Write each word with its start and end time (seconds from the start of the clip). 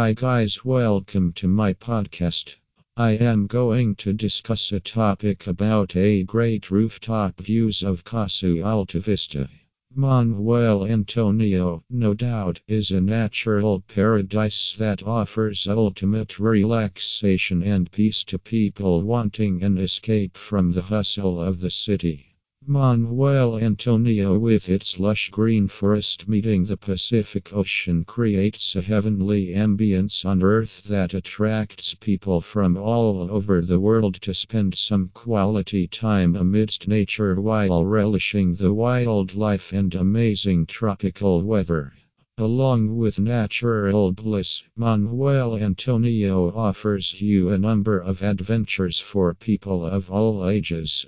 Hi, 0.00 0.12
guys, 0.12 0.64
welcome 0.64 1.32
to 1.32 1.48
my 1.48 1.72
podcast. 1.72 2.54
I 2.96 3.14
am 3.14 3.48
going 3.48 3.96
to 3.96 4.12
discuss 4.12 4.70
a 4.70 4.78
topic 4.78 5.48
about 5.48 5.96
a 5.96 6.22
great 6.22 6.70
rooftop 6.70 7.40
views 7.40 7.82
of 7.82 8.04
Casa 8.04 8.64
Alta 8.64 9.00
Vista. 9.00 9.50
Manuel 9.92 10.86
Antonio, 10.86 11.82
no 11.90 12.14
doubt, 12.14 12.60
is 12.68 12.92
a 12.92 13.00
natural 13.00 13.80
paradise 13.80 14.76
that 14.78 15.02
offers 15.02 15.66
ultimate 15.66 16.38
relaxation 16.38 17.64
and 17.64 17.90
peace 17.90 18.22
to 18.22 18.38
people 18.38 19.02
wanting 19.02 19.64
an 19.64 19.78
escape 19.78 20.36
from 20.36 20.74
the 20.74 20.82
hustle 20.82 21.42
of 21.42 21.58
the 21.58 21.70
city. 21.70 22.27
Manuel 22.70 23.56
Antonio, 23.56 24.38
with 24.38 24.68
its 24.68 25.00
lush 25.00 25.30
green 25.30 25.68
forest 25.68 26.28
meeting 26.28 26.66
the 26.66 26.76
Pacific 26.76 27.50
Ocean, 27.54 28.04
creates 28.04 28.76
a 28.76 28.82
heavenly 28.82 29.54
ambience 29.54 30.26
on 30.26 30.42
earth 30.42 30.82
that 30.82 31.14
attracts 31.14 31.94
people 31.94 32.42
from 32.42 32.76
all 32.76 33.30
over 33.30 33.62
the 33.62 33.80
world 33.80 34.20
to 34.20 34.34
spend 34.34 34.74
some 34.74 35.10
quality 35.14 35.86
time 35.86 36.36
amidst 36.36 36.86
nature 36.86 37.40
while 37.40 37.86
relishing 37.86 38.54
the 38.56 38.74
wildlife 38.74 39.72
and 39.72 39.94
amazing 39.94 40.66
tropical 40.66 41.40
weather. 41.40 41.94
Along 42.36 42.98
with 42.98 43.18
natural 43.18 44.12
bliss, 44.12 44.62
Manuel 44.76 45.56
Antonio 45.56 46.54
offers 46.54 47.18
you 47.18 47.48
a 47.48 47.56
number 47.56 47.98
of 47.98 48.22
adventures 48.22 48.98
for 48.98 49.32
people 49.32 49.86
of 49.86 50.10
all 50.10 50.46
ages. 50.46 51.06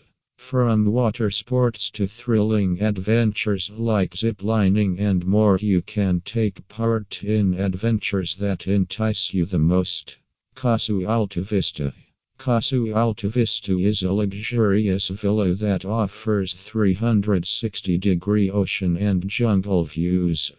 From 0.50 0.86
water 0.86 1.30
sports 1.30 1.90
to 1.92 2.09
thrilling 2.09 2.82
adventures 2.82 3.70
like 3.70 4.16
ziplining 4.16 4.98
and 4.98 5.24
more, 5.24 5.56
you 5.62 5.80
can 5.80 6.22
take 6.24 6.66
part 6.66 7.22
in 7.22 7.54
adventures 7.54 8.34
that 8.34 8.66
entice 8.66 9.32
you 9.32 9.46
the 9.46 9.60
most. 9.60 10.16
Casa 10.56 11.06
Alta 11.06 11.42
Vista 11.42 11.94
Casa 12.36 12.92
Alta 12.92 13.28
Vista 13.28 13.78
is 13.78 14.02
a 14.02 14.12
luxurious 14.12 15.06
villa 15.06 15.55
that 15.55 15.84
offers 15.84 16.53
360 16.55 17.98
degree 17.98 18.50
ocean 18.50 18.97
and 18.97 19.28
jungle 19.28 19.84
views. 19.84 20.50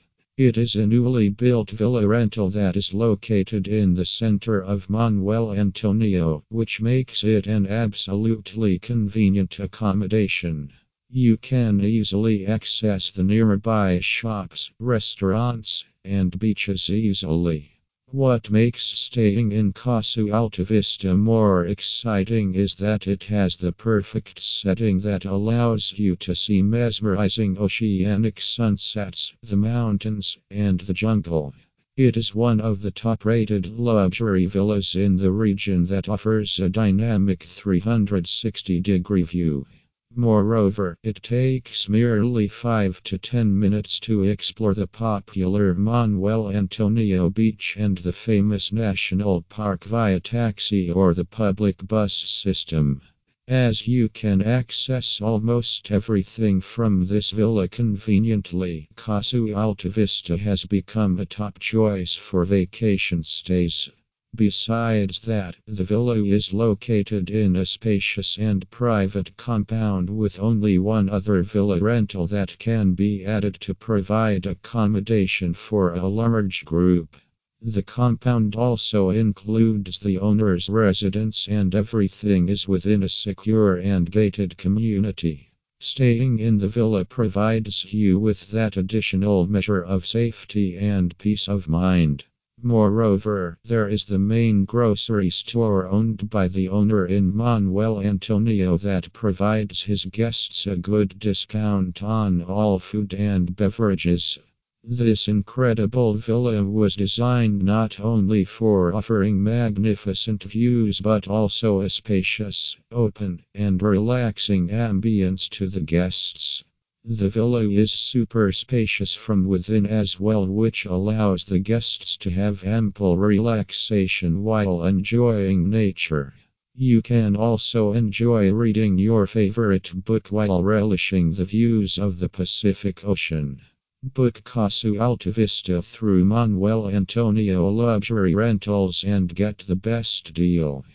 It 0.44 0.58
is 0.58 0.76
a 0.76 0.88
newly 0.88 1.30
built 1.30 1.70
villa 1.70 2.08
rental 2.08 2.50
that 2.50 2.76
is 2.76 2.96
located 2.96 3.68
in 3.68 3.94
the 3.94 4.06
center 4.06 4.60
of 4.60 4.90
Manuel 4.90 5.54
Antonio, 5.54 6.44
which 6.50 6.82
makes 6.82 7.24
it 7.24 7.46
an 7.46 7.68
absolutely 7.68 8.80
convenient 8.80 9.60
accommodation. 9.60 10.72
You 11.12 11.38
can 11.38 11.82
easily 11.82 12.48
access 12.48 13.12
the 13.12 13.24
nearby 13.24 14.00
shops, 14.00 14.72
restaurants, 14.80 15.86
and 16.04 16.40
beaches 16.40 16.90
easily. 16.90 17.74
What 18.14 18.52
makes 18.52 18.84
staying 18.84 19.54
in 19.54 19.72
Casa 19.72 20.30
Alta 20.34 20.66
Vista 20.66 21.16
more 21.16 21.66
exciting 21.66 22.54
is 22.54 22.76
that 22.76 23.08
it 23.08 23.24
has 23.24 23.56
the 23.56 23.72
perfect 23.72 24.42
setting 24.42 25.00
that 25.00 25.24
allows 25.24 25.94
you 25.96 26.18
to 26.18 26.36
see 26.36 26.62
mesmerizing 26.62 27.58
oceanic 27.58 28.42
sunsets, 28.42 29.32
the 29.42 29.56
mountains, 29.56 30.38
and 30.50 30.82
the 30.82 30.94
jungle. 30.94 31.54
It 31.96 32.18
is 32.18 32.36
one 32.36 32.60
of 32.60 32.82
the 32.82 32.92
top 32.92 33.24
rated 33.24 33.80
luxury 33.80 34.46
villas 34.46 34.94
in 34.94 35.16
the 35.16 35.32
region 35.32 35.86
that 35.86 36.10
offers 36.10 36.60
a 36.60 36.68
dynamic 36.68 37.44
360 37.44 38.82
degree 38.82 39.24
view. 39.24 39.66
Moreover, 40.14 40.98
it 41.04 41.24
takes 41.24 41.88
merely 41.88 42.50
5 42.50 43.02
to 43.06 43.18
10 43.18 43.58
minutes 43.58 43.98
to 44.02 44.24
explore 44.24 44.74
the 44.74 44.86
popular 44.86 45.74
Manuel 45.74 46.50
Antonio 46.52 47.30
Beach 47.30 47.78
and 47.80 47.98
the 47.98 48.12
famous 48.12 48.74
National 48.74 49.42
Park 49.44 49.86
via 49.86 50.20
taxi 50.20 50.92
or 50.92 51.14
the 51.14 51.24
public 51.24 51.88
bus 51.88 52.14
system. 52.14 53.02
As 53.48 53.88
you 53.88 54.10
can 54.10 54.42
access 54.42 55.22
almost 55.22 55.90
everything 55.90 56.60
from 56.60 57.08
this 57.08 57.32
villa 57.32 57.70
conveniently, 57.70 58.90
Casa 58.98 59.54
Alta 59.56 59.88
Vista 59.90 60.36
has 60.36 60.66
become 60.66 61.20
a 61.20 61.26
top 61.26 61.58
choice 61.58 62.14
for 62.16 62.44
vacation 62.44 63.24
stays. 63.24 63.90
Besides 64.34 65.20
that, 65.20 65.58
the 65.68 65.84
villa 65.84 66.24
is 66.24 66.54
located 66.54 67.30
in 67.30 67.58
a 67.58 67.66
spacious 67.66 68.38
and 68.38 68.68
private 68.70 69.36
compound 69.36 70.10
with 70.10 70.40
only 70.40 70.80
one 70.80 71.10
other 71.10 71.44
villa 71.44 71.80
rental 71.80 72.28
that 72.28 72.58
can 72.58 72.94
be 72.94 73.26
added 73.26 73.56
to 73.60 73.74
provide 73.74 74.46
accommodation 74.46 75.54
for 75.54 75.94
a 75.94 76.08
large 76.08 76.64
group. 76.64 77.18
The 77.62 77.84
compound 77.84 78.56
also 78.56 79.10
includes 79.10 80.00
the 80.00 80.18
owner's 80.20 80.70
residence 80.70 81.50
and 81.50 81.76
everything 81.76 82.48
is 82.48 82.70
within 82.70 83.04
a 83.04 83.10
secure 83.10 83.76
and 83.76 84.10
gated 84.10 84.56
community. 84.56 85.52
Staying 85.82 86.40
in 86.40 86.58
the 86.60 86.70
villa 86.70 87.04
provides 87.04 87.94
you 87.94 88.18
with 88.18 88.50
that 88.52 88.78
additional 88.78 89.46
measure 89.46 89.84
of 89.84 90.08
safety 90.08 90.78
and 90.78 91.18
peace 91.18 91.50
of 91.50 91.68
mind. 91.68 92.24
Moreover, 92.64 93.58
there 93.66 93.88
is 93.88 94.06
the 94.06 94.20
main 94.20 94.66
grocery 94.66 95.32
store 95.32 95.88
owned 95.88 96.30
by 96.30 96.48
the 96.48 96.70
owner 96.70 97.08
in 97.08 97.36
Manuel 97.36 98.00
Antonio 98.00 98.78
that 98.78 99.12
provides 99.14 99.82
his 99.82 100.06
guests 100.06 100.68
a 100.68 100.76
good 100.76 101.18
discount 101.18 102.04
on 102.04 102.44
all 102.44 102.78
food 102.78 103.16
and 103.16 103.56
beverages. 103.56 104.38
This 104.84 105.28
incredible 105.28 106.14
villa 106.14 106.64
was 106.64 106.96
designed 106.96 107.64
not 107.64 108.00
only 108.00 108.46
for 108.46 108.94
offering 108.94 109.44
magnificent 109.44 110.44
views 110.44 111.02
but 111.02 111.28
also 111.28 111.82
a 111.82 111.90
spacious, 111.90 112.78
open, 112.92 113.44
and 113.56 113.82
relaxing 113.82 114.70
ambience 114.70 115.50
to 115.50 115.68
the 115.68 115.82
guests. 115.82 116.61
The 117.04 117.30
villa 117.30 117.68
is 117.68 117.92
super 117.92 118.52
spacious 118.52 119.16
from 119.16 119.46
within 119.46 119.88
as 119.88 120.20
well, 120.20 120.46
which 120.46 120.86
allows 120.86 121.44
the 121.44 121.58
guests 121.58 122.16
to 122.18 122.30
have 122.30 122.64
ample 122.64 123.18
relaxation 123.18 124.44
while 124.44 124.84
enjoying 124.86 125.68
nature. 125.68 126.36
You 126.76 127.02
can 127.02 127.36
also 127.36 127.94
enjoy 127.94 128.54
reading 128.54 129.00
your 129.00 129.26
favorite 129.26 129.92
book 130.06 130.28
while 130.28 130.62
relishing 130.62 131.34
the 131.34 131.44
views 131.44 131.98
of 131.98 132.20
the 132.20 132.30
Pacific 132.30 133.04
Ocean. 133.04 133.60
Book 134.04 134.44
Casa 134.44 134.96
Alta 135.00 135.32
Vista 135.32 135.82
through 135.82 136.24
Manuel 136.26 136.88
Antonio 136.88 137.68
Luxury 137.70 138.36
Rentals 138.36 139.04
and 139.04 139.34
get 139.34 139.58
the 139.68 139.76
best 139.76 140.36
deal. 140.36 140.86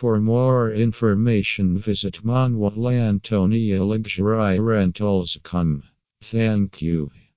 For 0.00 0.18
more 0.20 0.72
information, 0.72 1.78
visit 1.78 2.24
Manuel 2.24 2.88
Antonio 2.88 3.86
Luxury 3.86 4.58
Rentals. 4.58 5.38
Thank 6.20 6.82
you. 6.82 7.12